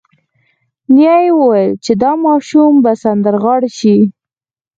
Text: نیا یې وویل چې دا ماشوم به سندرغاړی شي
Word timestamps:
نیا 0.95 1.15
یې 1.25 1.31
وویل 1.39 1.71
چې 1.83 1.91
دا 2.01 2.11
ماشوم 2.25 2.71
به 2.83 2.91
سندرغاړی 3.03 3.69
شي 3.79 3.95